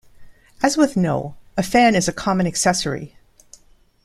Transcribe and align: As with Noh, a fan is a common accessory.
As 0.63 0.77
with 0.77 0.97
Noh, 0.97 1.35
a 1.55 1.61
fan 1.61 1.93
is 1.93 2.07
a 2.07 2.11
common 2.11 2.47
accessory. 2.47 3.15